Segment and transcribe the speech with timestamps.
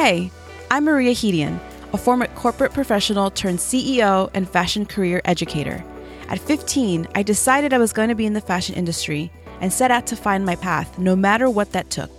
[0.00, 0.30] Hey,
[0.70, 1.58] I'm Maria Hedian,
[1.92, 5.84] a former corporate professional turned CEO and fashion career educator.
[6.28, 9.28] At 15, I decided I was going to be in the fashion industry
[9.60, 12.12] and set out to find my path, no matter what that took.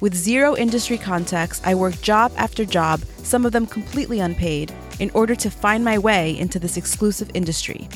[0.00, 5.10] With zero industry context, I worked job after job, some of them completely unpaid, in
[5.10, 7.86] order to find my way into this exclusive industry.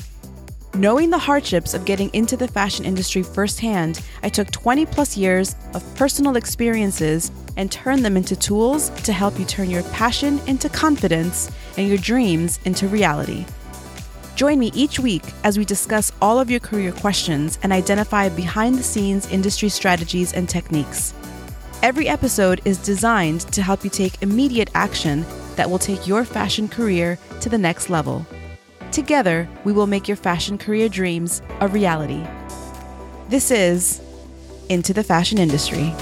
[0.75, 5.55] Knowing the hardships of getting into the fashion industry firsthand, I took 20 plus years
[5.73, 10.67] of personal experiences and turned them into tools to help you turn your passion into
[10.67, 13.45] confidence and your dreams into reality.
[14.35, 18.77] Join me each week as we discuss all of your career questions and identify behind
[18.77, 21.13] the scenes industry strategies and techniques.
[21.83, 26.67] Every episode is designed to help you take immediate action that will take your fashion
[26.67, 28.25] career to the next level.
[28.91, 32.25] Together, we will make your fashion career dreams a reality.
[33.29, 34.01] This is
[34.69, 35.93] Into the Fashion Industry.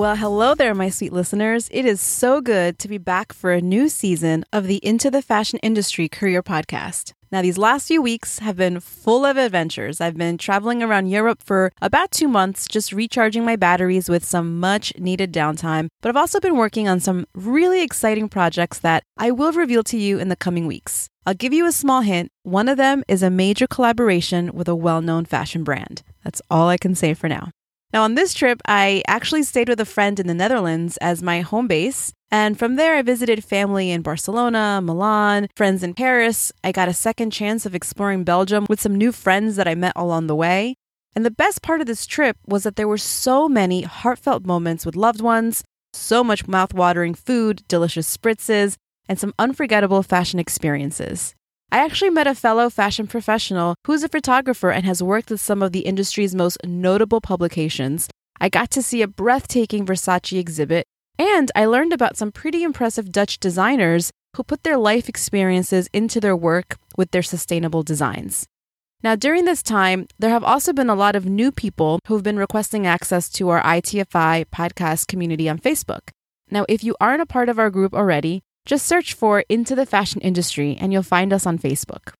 [0.00, 1.68] Well, hello there, my sweet listeners.
[1.70, 5.20] It is so good to be back for a new season of the Into the
[5.20, 7.12] Fashion Industry Career Podcast.
[7.30, 10.00] Now, these last few weeks have been full of adventures.
[10.00, 14.58] I've been traveling around Europe for about two months, just recharging my batteries with some
[14.58, 15.88] much needed downtime.
[16.00, 19.98] But I've also been working on some really exciting projects that I will reveal to
[19.98, 21.10] you in the coming weeks.
[21.26, 22.30] I'll give you a small hint.
[22.42, 26.02] One of them is a major collaboration with a well known fashion brand.
[26.24, 27.50] That's all I can say for now.
[27.92, 31.40] Now, on this trip, I actually stayed with a friend in the Netherlands as my
[31.40, 32.12] home base.
[32.30, 36.52] And from there, I visited family in Barcelona, Milan, friends in Paris.
[36.62, 39.94] I got a second chance of exploring Belgium with some new friends that I met
[39.96, 40.76] along the way.
[41.16, 44.86] And the best part of this trip was that there were so many heartfelt moments
[44.86, 48.76] with loved ones, so much mouth-watering food, delicious spritzes,
[49.08, 51.34] and some unforgettable fashion experiences.
[51.72, 55.62] I actually met a fellow fashion professional who's a photographer and has worked with some
[55.62, 58.08] of the industry's most notable publications.
[58.40, 60.84] I got to see a breathtaking Versace exhibit,
[61.16, 66.18] and I learned about some pretty impressive Dutch designers who put their life experiences into
[66.20, 68.46] their work with their sustainable designs.
[69.04, 72.36] Now, during this time, there have also been a lot of new people who've been
[72.36, 76.10] requesting access to our ITFI podcast community on Facebook.
[76.50, 79.84] Now, if you aren't a part of our group already, just search for Into the
[79.84, 82.12] Fashion Industry and you'll find us on Facebook.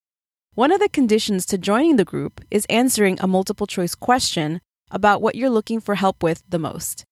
[0.55, 5.23] One of the conditions to joining the group is answering a multiple choice question about
[5.23, 7.05] what you're looking for help with the most.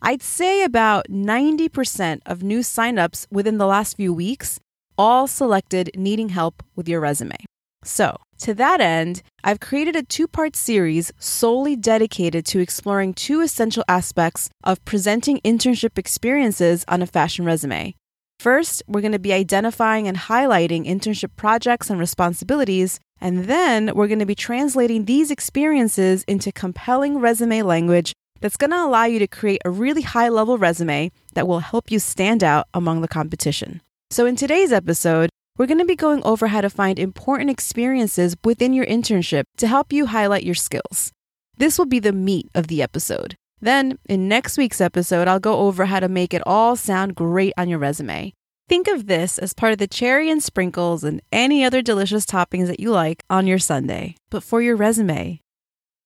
[0.00, 4.58] I'd say about 90% of new signups within the last few weeks
[4.96, 7.36] all selected needing help with your resume.
[7.84, 13.42] So, to that end, I've created a two part series solely dedicated to exploring two
[13.42, 17.94] essential aspects of presenting internship experiences on a fashion resume
[18.38, 24.06] First, we're going to be identifying and highlighting internship projects and responsibilities, and then we're
[24.06, 29.18] going to be translating these experiences into compelling resume language that's going to allow you
[29.18, 33.08] to create a really high level resume that will help you stand out among the
[33.08, 33.82] competition.
[34.10, 38.36] So, in today's episode, we're going to be going over how to find important experiences
[38.44, 41.10] within your internship to help you highlight your skills.
[41.56, 43.34] This will be the meat of the episode.
[43.60, 47.52] Then, in next week's episode, I'll go over how to make it all sound great
[47.56, 48.32] on your resume.
[48.68, 52.66] Think of this as part of the cherry and sprinkles and any other delicious toppings
[52.66, 55.40] that you like on your sundae, but for your resume.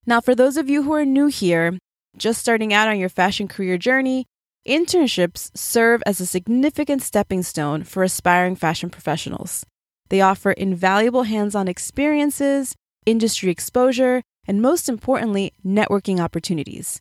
[0.06, 1.76] Now, for those of you who are new here,
[2.16, 4.26] just starting out on your fashion career journey,
[4.66, 9.66] internships serve as a significant stepping stone for aspiring fashion professionals.
[10.08, 12.76] They offer invaluable hands on experiences,
[13.06, 17.00] industry exposure, and most importantly, networking opportunities.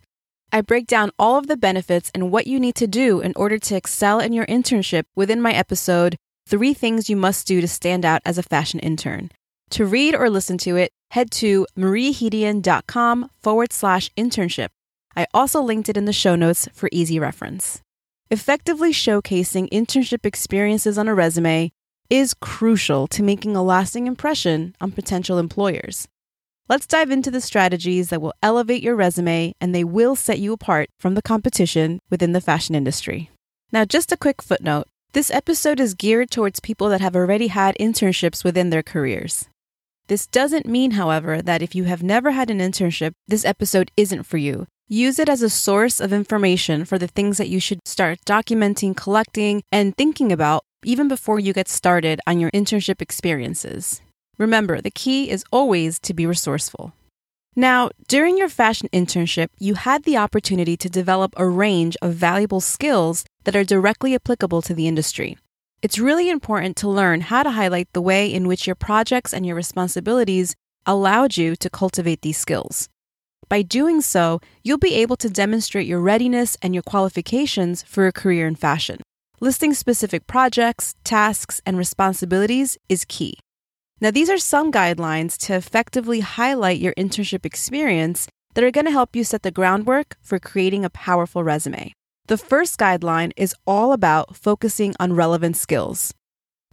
[0.53, 3.57] I break down all of the benefits and what you need to do in order
[3.57, 8.03] to excel in your internship within my episode, Three Things You Must Do to Stand
[8.03, 9.31] Out as a Fashion Intern.
[9.72, 14.67] To read or listen to it, head to mariahedian.com forward slash internship.
[15.16, 17.81] I also linked it in the show notes for easy reference.
[18.29, 21.72] Effectively showcasing internship experiences on a resume
[22.09, 26.09] is crucial to making a lasting impression on potential employers.
[26.71, 30.53] Let's dive into the strategies that will elevate your resume and they will set you
[30.53, 33.29] apart from the competition within the fashion industry.
[33.73, 37.75] Now, just a quick footnote this episode is geared towards people that have already had
[37.77, 39.50] internships within their careers.
[40.07, 44.24] This doesn't mean, however, that if you have never had an internship, this episode isn't
[44.24, 44.65] for you.
[44.88, 48.95] Use it as a source of information for the things that you should start documenting,
[48.95, 54.01] collecting, and thinking about even before you get started on your internship experiences.
[54.41, 56.93] Remember, the key is always to be resourceful.
[57.55, 62.59] Now, during your fashion internship, you had the opportunity to develop a range of valuable
[62.59, 65.38] skills that are directly applicable to the industry.
[65.83, 69.45] It's really important to learn how to highlight the way in which your projects and
[69.45, 70.55] your responsibilities
[70.88, 72.89] allowed you to cultivate these skills.
[73.47, 78.11] By doing so, you'll be able to demonstrate your readiness and your qualifications for a
[78.11, 79.01] career in fashion.
[79.39, 83.38] Listing specific projects, tasks, and responsibilities is key.
[84.01, 88.92] Now, these are some guidelines to effectively highlight your internship experience that are going to
[88.92, 91.94] help you set the groundwork for creating a powerful resume.
[92.25, 96.15] The first guideline is all about focusing on relevant skills.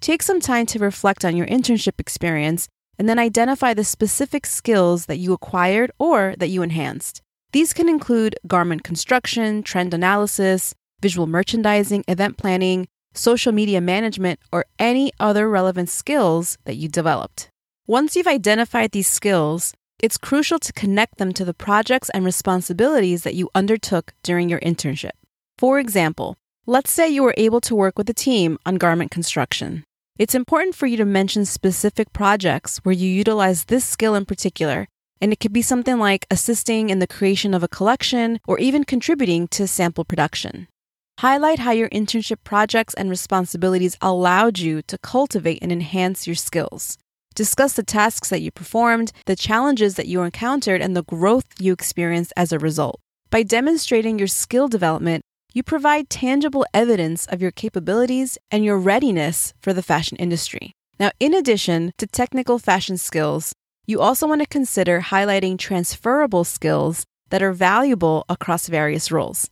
[0.00, 2.66] Take some time to reflect on your internship experience
[2.98, 7.20] and then identify the specific skills that you acquired or that you enhanced.
[7.52, 14.66] These can include garment construction, trend analysis, visual merchandising, event planning, social media management, or
[14.78, 17.48] any other relevant skills that you developed.
[17.86, 23.24] Once you've identified these skills, it's crucial to connect them to the projects and responsibilities
[23.24, 25.16] that you undertook during your internship.
[25.58, 29.84] For example, let's say you were able to work with a team on garment construction.
[30.18, 34.86] It's important for you to mention specific projects where you utilize this skill in particular,
[35.20, 38.84] and it could be something like assisting in the creation of a collection or even
[38.84, 40.68] contributing to sample production.
[41.18, 46.96] Highlight how your internship projects and responsibilities allowed you to cultivate and enhance your skills.
[47.34, 51.72] Discuss the tasks that you performed, the challenges that you encountered, and the growth you
[51.72, 53.00] experienced as a result.
[53.30, 55.22] By demonstrating your skill development,
[55.52, 60.70] you provide tangible evidence of your capabilities and your readiness for the fashion industry.
[61.00, 63.52] Now, in addition to technical fashion skills,
[63.88, 69.50] you also want to consider highlighting transferable skills that are valuable across various roles.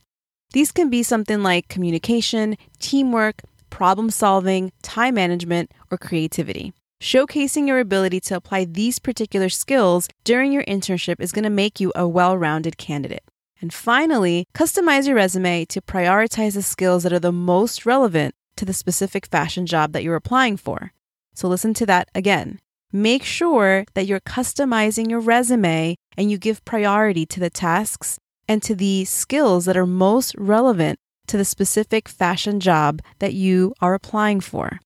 [0.53, 6.73] These can be something like communication, teamwork, problem solving, time management, or creativity.
[7.01, 11.79] Showcasing your ability to apply these particular skills during your internship is going to make
[11.79, 13.23] you a well rounded candidate.
[13.61, 18.65] And finally, customize your resume to prioritize the skills that are the most relevant to
[18.65, 20.91] the specific fashion job that you're applying for.
[21.33, 22.59] So listen to that again.
[22.91, 28.17] Make sure that you're customizing your resume and you give priority to the tasks
[28.47, 30.97] and to the skills that are most relevant
[31.27, 34.79] to the specific fashion job that you are applying for.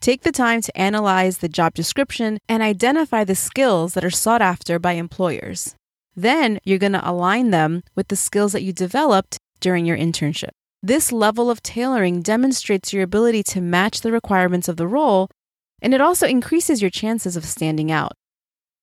[0.00, 4.40] Take the time to analyze the job description and identify the skills that are sought
[4.40, 5.74] after by employers.
[6.16, 10.50] Then you're going to align them with the skills that you developed during your internship.
[10.82, 15.28] This level of tailoring demonstrates your ability to match the requirements of the role,
[15.82, 18.12] and it also increases your chances of standing out.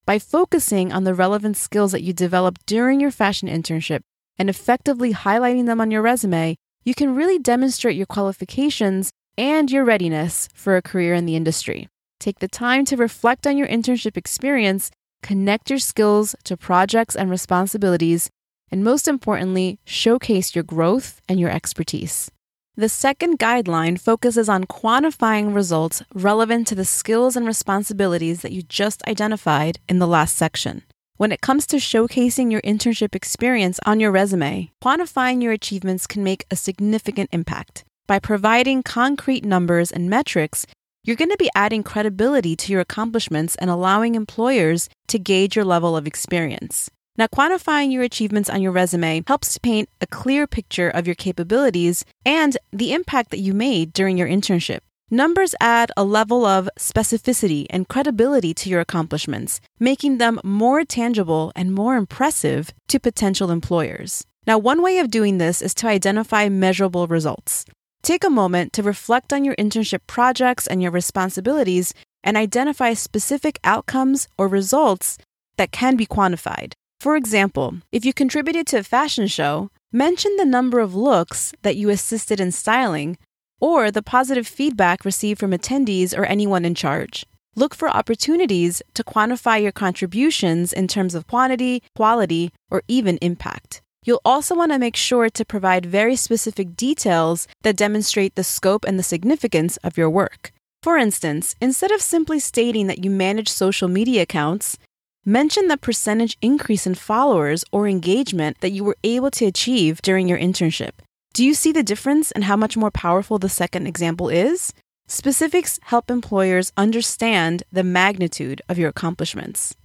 [0.06, 4.00] By focusing on the relevant skills that you developed during your fashion internship,
[4.38, 9.84] and effectively highlighting them on your resume, you can really demonstrate your qualifications and your
[9.84, 11.88] readiness for a career in the industry.
[12.20, 14.90] Take the time to reflect on your internship experience,
[15.22, 18.30] connect your skills to projects and responsibilities,
[18.70, 22.30] and most importantly, showcase your growth and your expertise.
[22.76, 28.62] The second guideline focuses on quantifying results relevant to the skills and responsibilities that you
[28.62, 30.82] just identified in the last section.
[31.18, 36.22] When it comes to showcasing your internship experience on your resume, quantifying your achievements can
[36.22, 37.84] make a significant impact.
[38.06, 40.64] By providing concrete numbers and metrics,
[41.02, 45.64] you're going to be adding credibility to your accomplishments and allowing employers to gauge your
[45.64, 46.88] level of experience.
[47.16, 51.16] Now, quantifying your achievements on your resume helps to paint a clear picture of your
[51.16, 54.82] capabilities and the impact that you made during your internship.
[55.10, 61.50] Numbers add a level of specificity and credibility to your accomplishments, making them more tangible
[61.56, 64.26] and more impressive to potential employers.
[64.46, 67.64] Now, one way of doing this is to identify measurable results.
[68.02, 73.58] Take a moment to reflect on your internship projects and your responsibilities and identify specific
[73.64, 75.16] outcomes or results
[75.56, 76.74] that can be quantified.
[77.00, 81.76] For example, if you contributed to a fashion show, mention the number of looks that
[81.76, 83.16] you assisted in styling
[83.60, 87.24] or the positive feedback received from attendees or anyone in charge.
[87.56, 93.82] Look for opportunities to quantify your contributions in terms of quantity, quality, or even impact.
[94.04, 98.84] You'll also want to make sure to provide very specific details that demonstrate the scope
[98.84, 100.52] and the significance of your work.
[100.82, 104.78] For instance, instead of simply stating that you manage social media accounts,
[105.24, 110.28] mention the percentage increase in followers or engagement that you were able to achieve during
[110.28, 110.92] your internship.
[111.38, 114.74] Do you see the difference and how much more powerful the second example is?
[115.06, 119.76] Specifics help employers understand the magnitude of your accomplishments.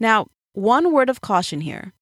[0.00, 1.92] Now, one word of caution here.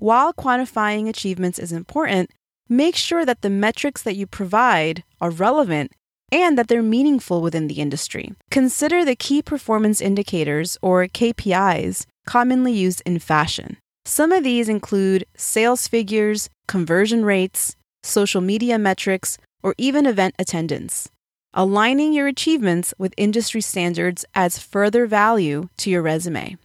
[0.00, 2.32] While quantifying achievements is important,
[2.68, 5.92] make sure that the metrics that you provide are relevant
[6.32, 8.32] and that they're meaningful within the industry.
[8.50, 13.76] Consider the key performance indicators, or KPIs, commonly used in fashion.
[14.04, 17.76] Some of these include sales figures, conversion rates,
[18.08, 21.08] social media metrics, or even event attendance.
[21.54, 26.56] Aligning your achievements with industry standards adds further value to your resume.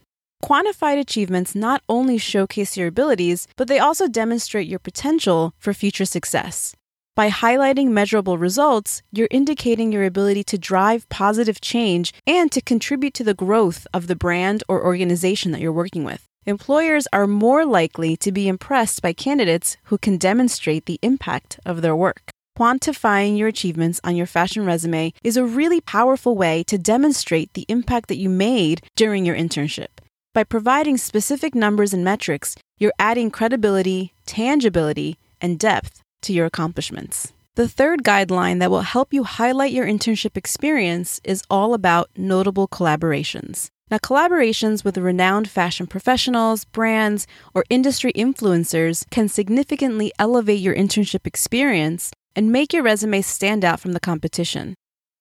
[0.42, 6.04] Quantified achievements not only showcase your abilities, but they also demonstrate your potential for future
[6.04, 6.74] success.
[7.16, 13.14] By highlighting measurable results, you're indicating your ability to drive positive change and to contribute
[13.14, 16.28] to the growth of the brand or organization that you're working with.
[16.46, 21.80] Employers are more likely to be impressed by candidates who can demonstrate the impact of
[21.80, 22.28] their work.
[22.58, 27.64] Quantifying your achievements on your fashion resume is a really powerful way to demonstrate the
[27.68, 29.88] impact that you made during your internship.
[30.34, 37.32] By providing specific numbers and metrics, you're adding credibility, tangibility, and depth to your accomplishments.
[37.54, 42.68] The third guideline that will help you highlight your internship experience is all about notable
[42.68, 43.70] collaborations.
[43.90, 51.26] Now, collaborations with renowned fashion professionals, brands, or industry influencers can significantly elevate your internship
[51.26, 54.74] experience and make your resume stand out from the competition.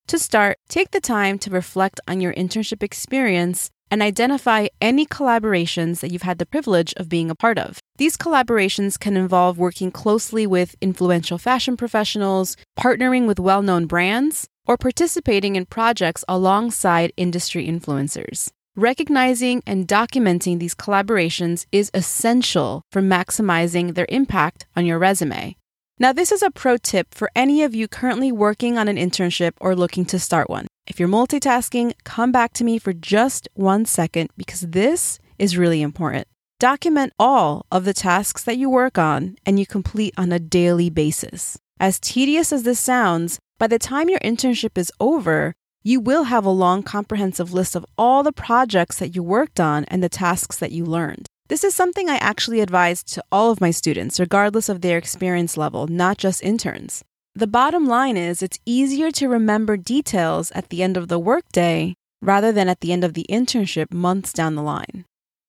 [0.08, 6.00] To start, take the time to reflect on your internship experience and identify any collaborations
[6.00, 7.80] that you've had the privilege of being a part of.
[7.98, 14.48] These collaborations can involve working closely with influential fashion professionals, partnering with well known brands,
[14.68, 18.50] or participating in projects alongside industry influencers.
[18.76, 25.56] Recognizing and documenting these collaborations is essential for maximizing their impact on your resume.
[26.00, 29.52] Now, this is a pro tip for any of you currently working on an internship
[29.62, 30.66] or looking to start one.
[30.88, 35.82] If you're multitasking, come back to me for just one second because this is really
[35.82, 36.28] important.
[36.60, 40.90] Document all of the tasks that you work on and you complete on a daily
[40.90, 41.60] basis.
[41.80, 46.44] As tedious as this sounds, by the time your internship is over, you will have
[46.44, 50.58] a long, comprehensive list of all the projects that you worked on and the tasks
[50.58, 51.28] that you learned.
[51.48, 55.56] This is something I actually advise to all of my students, regardless of their experience
[55.56, 57.04] level, not just interns.
[57.36, 61.96] The bottom line is it's easier to remember details at the end of the workday
[62.22, 65.06] rather than at the end of the internship months down the line.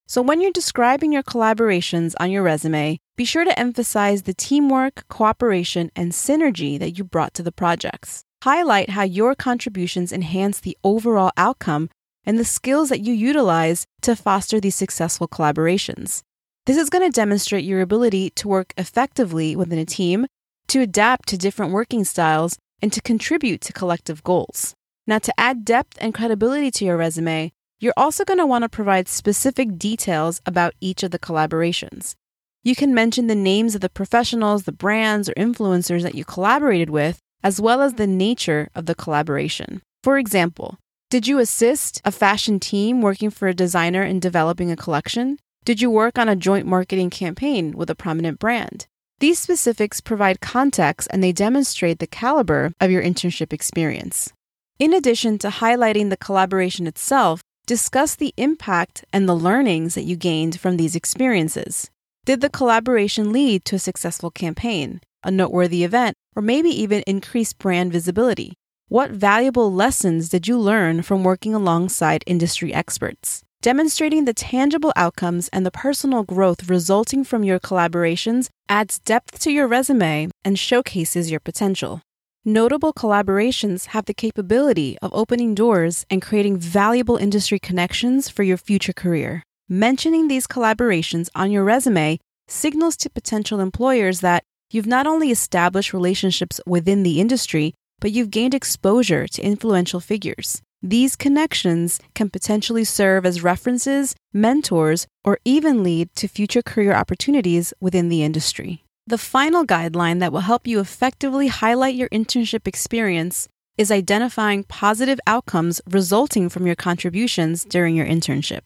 [0.06, 5.04] So, when you're describing your collaborations on your resume, be sure to emphasize the teamwork,
[5.08, 8.22] cooperation, and synergy that you brought to the projects.
[8.42, 11.88] Highlight how your contributions enhance the overall outcome
[12.26, 16.22] and the skills that you utilize to foster these successful collaborations.
[16.66, 20.26] This is going to demonstrate your ability to work effectively within a team
[20.68, 24.74] to adapt to different working styles, and to contribute to collective goals.
[25.06, 27.52] Now, to add depth and credibility to your resume,
[27.84, 32.14] you're also going to want to provide specific details about each of the collaborations.
[32.62, 36.88] You can mention the names of the professionals, the brands, or influencers that you collaborated
[36.88, 39.82] with, as well as the nature of the collaboration.
[40.02, 40.78] For example,
[41.10, 45.36] did you assist a fashion team working for a designer in developing a collection?
[45.66, 48.86] Did you work on a joint marketing campaign with a prominent brand?
[49.20, 54.32] These specifics provide context and they demonstrate the caliber of your internship experience.
[54.78, 60.16] In addition to highlighting the collaboration itself, discuss the impact and the learnings that you
[60.16, 61.90] gained from these experiences.
[62.24, 67.58] Did the collaboration lead to a successful campaign, a noteworthy event, or maybe even increased
[67.58, 68.54] brand visibility?
[68.88, 73.42] What valuable lessons did you learn from working alongside industry experts?
[73.62, 79.50] Demonstrating the tangible outcomes and the personal growth resulting from your collaborations adds depth to
[79.50, 82.02] your resume and showcases your potential.
[82.46, 88.58] Notable collaborations have the capability of opening doors and creating valuable industry connections for your
[88.58, 89.42] future career.
[89.66, 95.94] Mentioning these collaborations on your resume signals to potential employers that you've not only established
[95.94, 100.60] relationships within the industry, but you've gained exposure to influential figures.
[100.82, 107.72] These connections can potentially serve as references, mentors, or even lead to future career opportunities
[107.80, 108.83] within the industry.
[109.06, 115.20] The final guideline that will help you effectively highlight your internship experience is identifying positive
[115.26, 118.60] outcomes resulting from your contributions during your internship.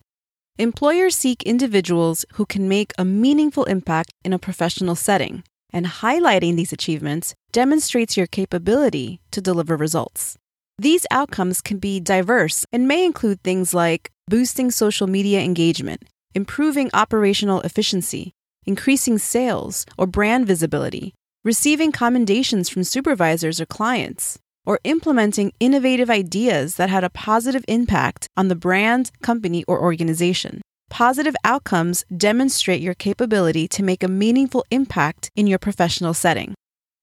[0.57, 5.43] Employers seek individuals who can make a meaningful impact in a professional setting,
[5.73, 10.37] and highlighting these achievements demonstrates your capability to deliver results.
[10.79, 16.91] These outcomes can be diverse and may include things like boosting social media engagement, improving
[16.95, 18.35] operational efficiency,
[18.69, 26.77] increasing sales or brand visibility, receiving commendations from supervisors or clients, or implementing innovative ideas
[26.77, 30.61] that had a positive impact on the brand, company, or organization.
[30.91, 36.55] Positive outcomes demonstrate your capability to make a meaningful impact in your professional setting.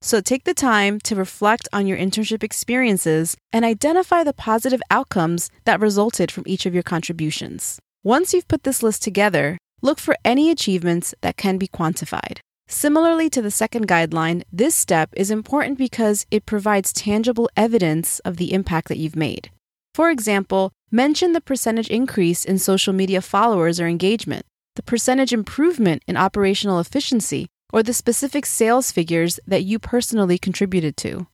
[0.02, 5.50] So take the time to reflect on your internship experiences and identify the positive outcomes
[5.66, 7.80] that resulted from each of your contributions.
[8.04, 12.40] Once you've put this list together, look for any achievements that can be quantified.
[12.68, 18.38] Similarly to the second guideline, this step is important because it provides tangible evidence of
[18.38, 19.52] the impact that you've made.
[19.94, 26.04] For example, Mention the percentage increase in social media followers or engagement, the percentage improvement
[26.08, 31.28] in operational efficiency, or the specific sales figures that you personally contributed to.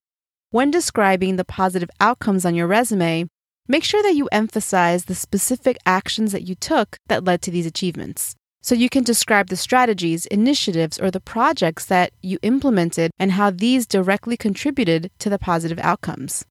[0.49, 3.27] When describing the positive outcomes on your resume,
[3.71, 7.65] make sure that you emphasize the specific actions that you took that led to these
[7.65, 8.35] achievements.
[8.61, 13.49] So you can describe the strategies, initiatives, or the projects that you implemented and how
[13.49, 16.43] these directly contributed to the positive outcomes.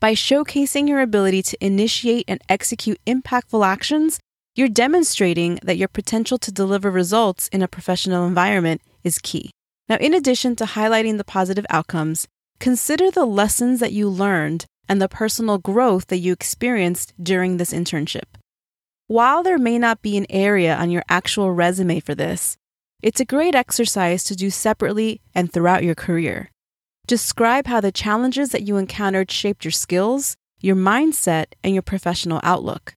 [0.00, 4.20] By showcasing your ability to initiate and execute impactful actions,
[4.54, 9.50] you're demonstrating that your potential to deliver results in a professional environment is key.
[9.88, 12.28] Now, in addition to highlighting the positive outcomes,
[12.60, 17.72] consider the lessons that you learned and the personal growth that you experienced during this
[17.72, 18.36] internship.
[19.08, 22.56] While there may not be an area on your actual resume for this,
[23.02, 26.50] it's a great exercise to do separately and throughout your career.
[27.06, 32.40] Describe how the challenges that you encountered shaped your skills, your mindset, and your professional
[32.42, 32.94] outlook.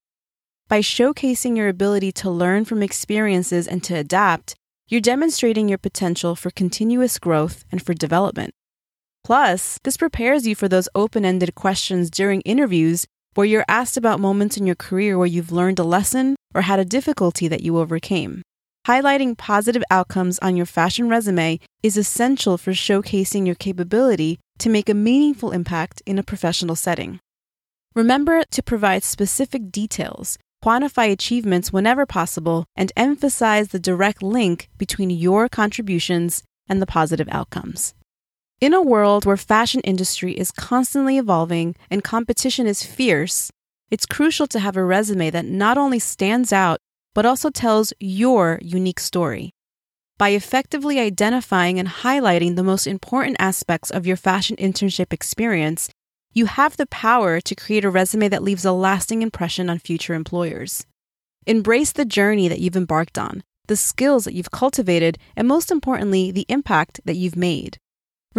[0.68, 4.56] By showcasing your ability to learn from experiences and to adapt,
[4.88, 8.54] you're demonstrating your potential for continuous growth and for development.
[9.24, 14.20] Plus, this prepares you for those open ended questions during interviews where you're asked about
[14.20, 17.78] moments in your career where you've learned a lesson or had a difficulty that you
[17.78, 18.42] overcame.
[18.88, 24.90] Highlighting positive outcomes on your fashion resume is essential for showcasing your capability to make
[24.90, 27.20] a meaningful impact in a professional setting.
[27.96, 35.10] Remember to provide specific details, quantify achievements whenever possible, and emphasize the direct link between
[35.10, 37.94] your contributions and the positive outcomes.
[38.62, 43.54] In a world where fashion industry is constantly evolving and competition is fierce,
[43.90, 46.82] it's crucial to have a resume that not only stands out,
[47.16, 49.54] but also tells your unique story.
[50.18, 55.90] By effectively identifying and highlighting the most important aspects of your fashion internship experience,
[56.34, 60.16] you have the power to create a resume that leaves a lasting impression on future
[60.16, 60.86] employers.
[61.48, 66.30] Embrace the journey that you've embarked on, the skills that you've cultivated, and most importantly,
[66.30, 67.78] the impact that you've made.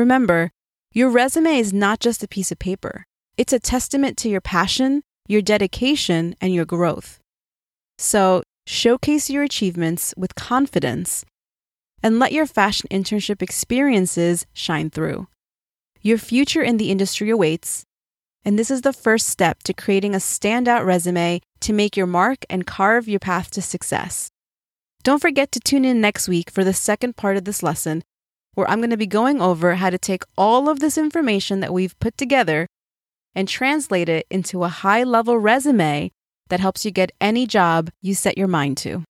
[0.00, 0.50] Remember,
[0.94, 3.04] your resume is not just a piece of paper,
[3.36, 7.20] it's a testament to your passion, your dedication, and your growth.
[7.98, 11.26] So, showcase your achievements with confidence
[12.02, 15.28] and let your fashion internship experiences shine through.
[16.00, 17.84] Your future in the industry awaits,
[18.42, 22.46] and this is the first step to creating a standout resume to make your mark
[22.48, 24.30] and carve your path to success.
[25.02, 28.02] Don't forget to tune in next week for the second part of this lesson
[28.54, 31.72] where I'm going to be going over how to take all of this information that
[31.72, 32.66] we've put together
[33.34, 36.10] and translate it into a high level resume
[36.48, 39.04] that helps you get any job you set your mind to.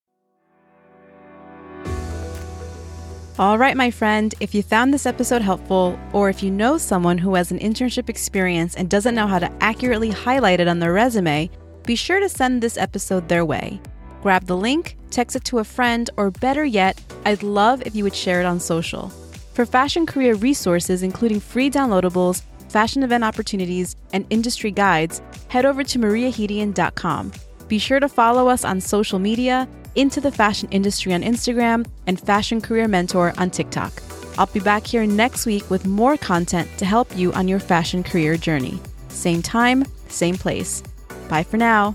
[3.38, 7.16] All right, my friend, if you found this episode helpful, or if you know someone
[7.16, 10.92] who has an internship experience and doesn't know how to accurately highlight it on their
[10.92, 11.48] resume,
[11.86, 13.80] be sure to send this episode their way.
[14.20, 18.04] Grab the link, text it to a friend, or better yet, I'd love if you
[18.04, 19.10] would share it on social.
[19.52, 25.82] For fashion career resources, including free downloadables, fashion event opportunities, and industry guides, head over
[25.84, 27.32] to mariahedian.com.
[27.68, 32.20] Be sure to follow us on social media, Into the Fashion Industry on Instagram, and
[32.20, 34.02] Fashion Career Mentor on TikTok.
[34.38, 38.02] I'll be back here next week with more content to help you on your fashion
[38.02, 38.80] career journey.
[39.08, 40.82] Same time, same place.
[41.28, 41.94] Bye for now.